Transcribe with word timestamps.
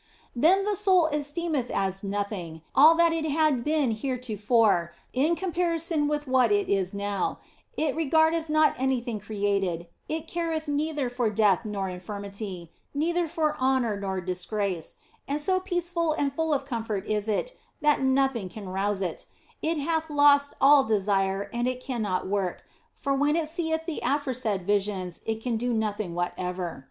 Then 0.35 0.63
the 0.63 0.75
soul 0.75 1.05
esteemeth 1.13 1.69
as 1.69 2.03
nothing 2.03 2.63
all 2.73 2.95
that 2.95 3.13
it 3.13 3.25
had 3.25 3.63
been 3.63 3.91
heretofore 3.91 4.95
in 5.13 5.35
comparison 5.35 6.07
with 6.07 6.25
what 6.27 6.51
it 6.51 6.67
is 6.69 6.91
now; 6.91 7.37
it 7.77 7.95
regardeth 7.95 8.49
not 8.49 8.73
anything 8.79 9.19
created, 9.19 9.85
it 10.09 10.25
careth 10.27 10.67
neither 10.67 11.07
for 11.07 11.29
death 11.29 11.65
nor 11.65 11.87
infirmity, 11.87 12.71
neither 12.95 13.27
for 13.27 13.55
honour 13.59 13.95
nor 13.95 14.19
disgrace, 14.21 14.95
and 15.27 15.39
so 15.39 15.59
peaceful 15.59 16.13
and 16.13 16.33
full 16.33 16.51
of 16.51 16.65
comfort 16.65 17.05
is 17.05 17.27
it 17.29 17.55
that 17.81 18.01
nothing 18.01 18.49
can 18.49 18.69
rouse 18.69 19.03
it; 19.03 19.27
it 19.61 19.77
hath 19.77 20.09
lost 20.09 20.55
all 20.59 20.83
desire 20.83 21.47
and 21.53 21.67
it 21.67 21.79
cannot 21.79 22.25
work, 22.27 22.65
for 22.95 23.13
when 23.13 23.35
it 23.35 23.47
seeth 23.47 23.85
the 23.85 24.01
aforesaid 24.03 24.65
visions 24.65 25.21
it 25.27 25.43
can 25.43 25.57
do 25.57 25.71
nothing 25.71 26.15
whatever. 26.15 26.79